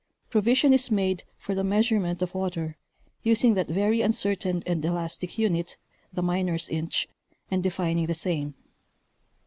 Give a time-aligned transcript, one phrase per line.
[0.31, 2.75] Provision is made for the measurement of water,
[3.21, 5.77] using that very uncertain and elastic unit,
[6.11, 7.07] the miner's inch,
[7.51, 8.55] and defining the same.